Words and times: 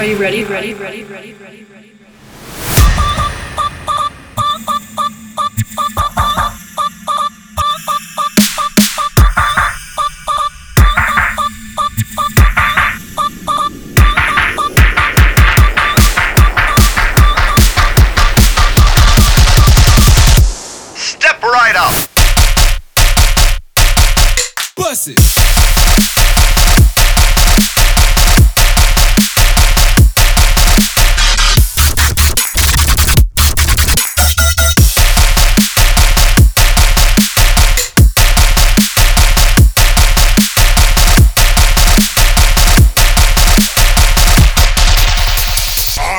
Are 0.00 0.04
you 0.06 0.16
ready? 0.16 0.44
Ready? 0.44 0.72
Ready? 0.72 1.04
Ready? 1.04 1.34
Ready? 1.34 1.64
Ready? 1.64 1.92
Step 20.96 21.42
right 21.42 21.76
up. 21.76 21.92
Bust 24.76 25.08
it. 25.08 26.09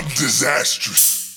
I'm 0.00 0.08
disastrous. 0.08 1.34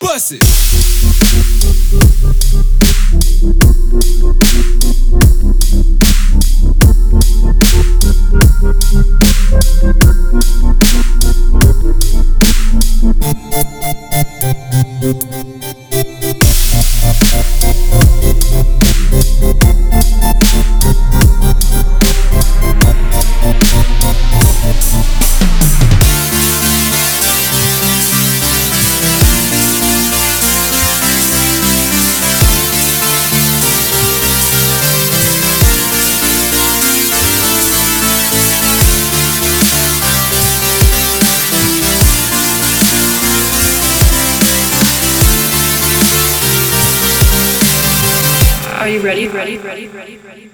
Bust 0.00 0.32
it. 0.32 0.93
Are 48.84 48.90
you 48.90 49.00
ready? 49.00 49.28
Ready? 49.28 49.56
Ready? 49.56 49.88
Ready? 49.88 50.18
Ready? 50.18 50.53